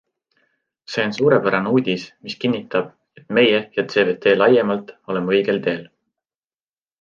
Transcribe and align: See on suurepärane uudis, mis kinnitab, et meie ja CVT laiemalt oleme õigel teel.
See 0.93 1.01
on 1.09 1.11
suurepärane 1.17 1.73
uudis, 1.73 2.05
mis 2.27 2.37
kinnitab, 2.45 2.87
et 3.21 3.27
meie 3.39 3.59
ja 3.77 3.85
CVT 3.93 4.33
laiemalt 4.41 4.91
oleme 5.13 5.35
õigel 5.35 5.63
teel. 5.69 5.85